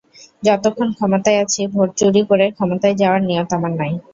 [0.43, 3.93] যতক্ষণ ক্ষমতায় আছি, ভোট চুরি করে ক্ষমতায় যাওয়ার নিয়ত আমার নাই।